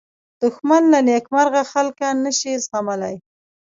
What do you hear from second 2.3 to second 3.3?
شي زغملی